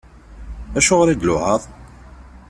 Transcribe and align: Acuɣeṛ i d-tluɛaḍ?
Acuɣeṛ 0.77 1.07
i 1.09 1.15
d-tluɛaḍ? 1.15 1.61